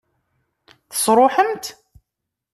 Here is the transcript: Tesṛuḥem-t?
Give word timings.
Tesṛuḥem-t? 0.89 1.65